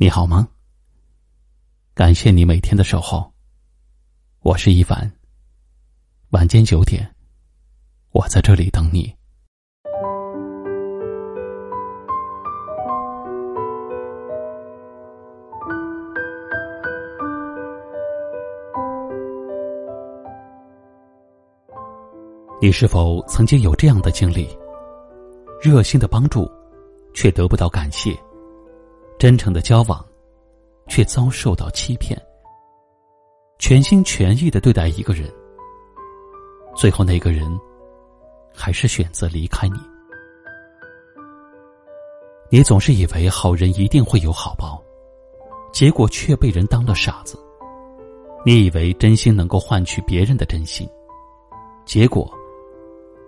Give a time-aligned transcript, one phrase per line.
[0.00, 0.46] 你好吗？
[1.92, 3.32] 感谢你每天的守候。
[4.42, 5.10] 我是一凡。
[6.30, 7.12] 晚间九点，
[8.12, 9.12] 我在这里等你。
[22.62, 24.48] 你是否曾经有这样的经历？
[25.60, 26.48] 热心的帮助，
[27.12, 28.16] 却得不到感谢。
[29.18, 30.04] 真诚的交往，
[30.86, 32.16] 却遭受到欺骗；
[33.58, 35.28] 全心全意的对待一个人，
[36.76, 37.44] 最后那个人
[38.54, 39.78] 还是选择离开你。
[42.48, 44.80] 你总是以为好人一定会有好报，
[45.72, 47.36] 结果却被人当了傻子。
[48.46, 50.88] 你以为真心能够换取别人的真心，
[51.84, 52.32] 结果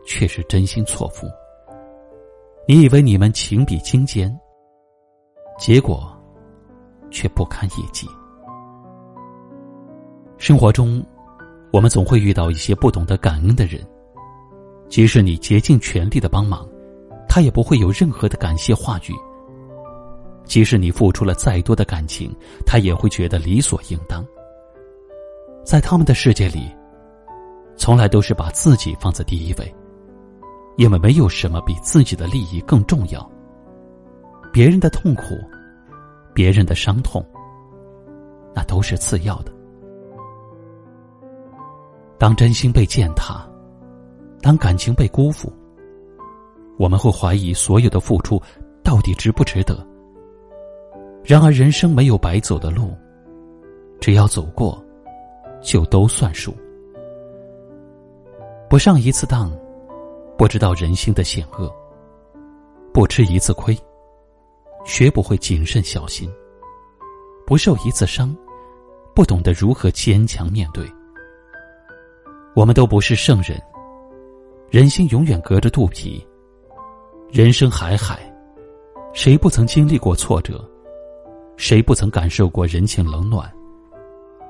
[0.06, 1.26] 却是真心错付。
[2.68, 4.39] 你以为你们情比金坚。
[5.60, 6.10] 结果，
[7.10, 8.08] 却不堪一击。
[10.38, 11.04] 生活中，
[11.70, 13.86] 我们总会遇到一些不懂得感恩的人，
[14.88, 16.66] 即使你竭尽全力的帮忙，
[17.28, 19.14] 他也不会有任何的感谢话语。
[20.44, 24.24] 即使你付出了再多的感情，他也会觉得理所应当。
[25.62, 26.74] 在他们的世界里，
[27.76, 29.74] 从来都是把自己放在第一位，
[30.78, 33.30] 因为没有什么比自己的利益更重要。
[34.52, 35.38] 别人的痛苦，
[36.34, 37.24] 别人的伤痛，
[38.54, 39.52] 那都是次要的。
[42.18, 43.48] 当真心被践踏，
[44.42, 45.52] 当感情被辜负，
[46.78, 48.42] 我们会怀疑所有的付出
[48.82, 49.86] 到底值不值得。
[51.22, 52.92] 然而，人生没有白走的路，
[54.00, 54.82] 只要走过，
[55.62, 56.54] 就都算数。
[58.68, 59.50] 不上一次当，
[60.36, 61.68] 不知道人心的险恶；
[62.92, 63.78] 不吃一次亏。
[64.84, 66.30] 学不会谨慎小心，
[67.46, 68.34] 不受一次伤，
[69.14, 70.84] 不懂得如何坚强面对。
[72.54, 73.60] 我们都不是圣人，
[74.70, 76.26] 人心永远隔着肚皮。
[77.30, 78.18] 人生海海，
[79.12, 80.68] 谁不曾经历过挫折？
[81.56, 83.48] 谁不曾感受过人情冷暖？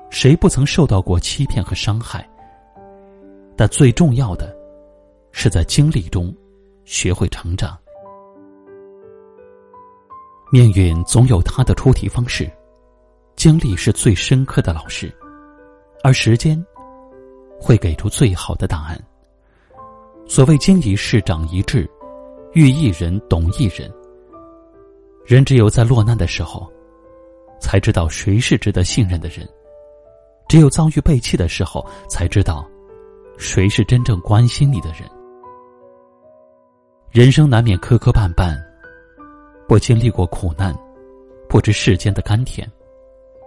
[0.09, 2.27] 谁不曾受到过欺骗和伤害？
[3.55, 4.55] 但最重要的，
[5.31, 6.35] 是在经历中
[6.85, 7.77] 学会成长。
[10.53, 12.51] 命运总有它的出题方式，
[13.37, 15.09] 经历是最深刻的老师，
[16.03, 16.61] 而时间
[17.57, 19.01] 会给出最好的答案。
[20.27, 21.89] 所谓经一事长一智，
[22.51, 23.89] 遇一人懂一人。
[25.25, 26.69] 人只有在落难的时候，
[27.61, 29.47] 才知道谁是值得信任的人；
[30.49, 32.69] 只有遭遇背弃的时候，才知道
[33.37, 35.09] 谁是真正关心你的人。
[37.09, 38.53] 人生难免磕磕绊绊。
[39.71, 40.77] 不经历过苦难，
[41.47, 42.67] 不知世间的甘甜；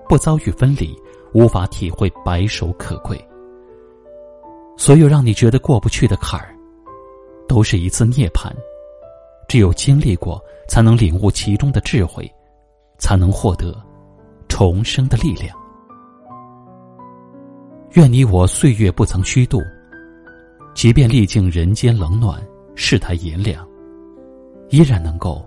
[0.09, 0.99] 不遭遇分离，
[1.35, 3.23] 无法体会白首可贵。
[4.75, 6.57] 所有让你觉得过不去的坎儿，
[7.47, 8.51] 都是一次涅槃。
[9.49, 12.27] 只有经历过，才能领悟其中的智慧，
[12.97, 13.77] 才能获得
[14.49, 15.55] 重生的力量。
[17.97, 19.61] 愿你我岁月不曾虚度，
[20.75, 22.43] 即便历尽人间冷暖，
[22.75, 23.63] 世态炎凉，
[24.71, 25.47] 依然能够。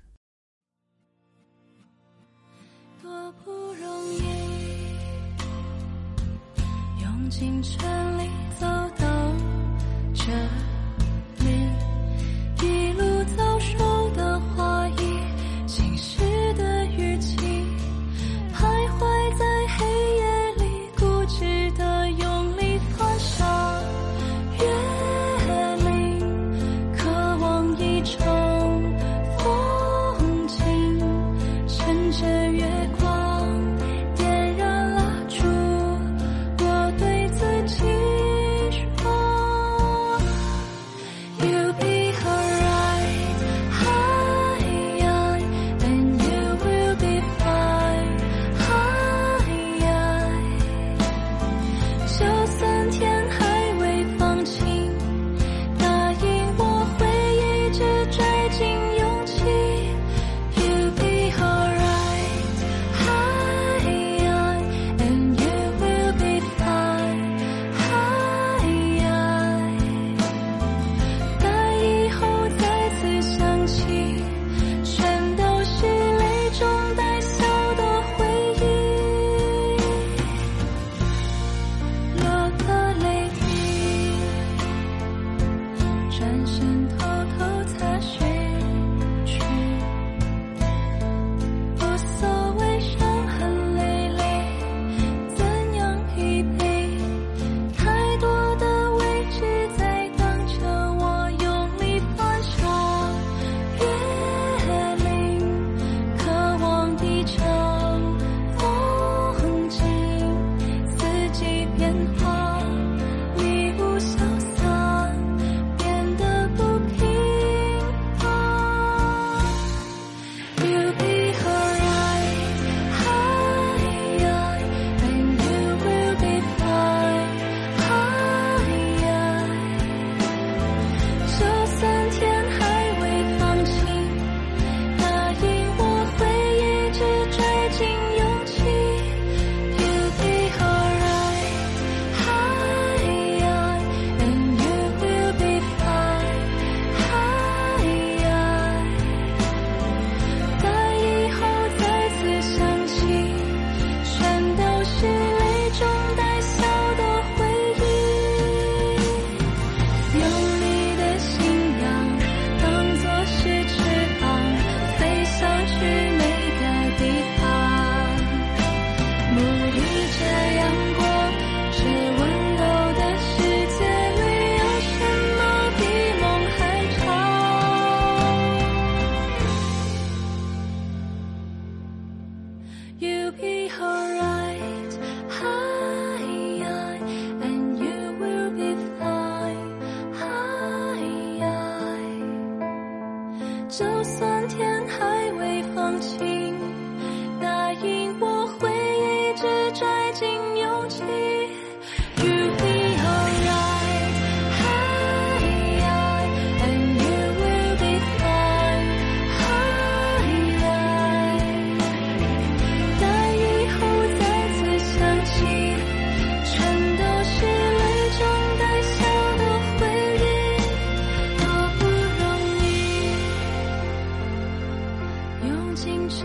[7.31, 8.10] 青春。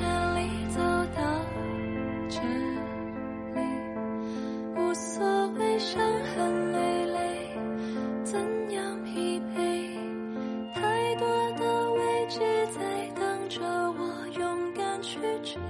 [0.06, 0.78] 哪里走
[1.16, 1.20] 到
[2.28, 2.38] 这
[3.54, 3.60] 里？
[4.76, 7.18] 无所谓伤痕累累
[8.22, 8.38] 怎
[8.70, 9.58] 样疲惫？
[10.74, 11.26] 太多
[11.58, 12.38] 的未知
[12.68, 12.80] 在
[13.14, 14.00] 等着我
[14.38, 15.60] 勇敢去追。